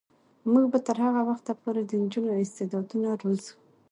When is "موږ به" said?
0.51-0.79